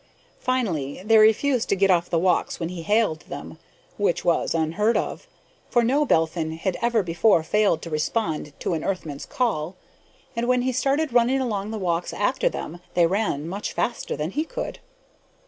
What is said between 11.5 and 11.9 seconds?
the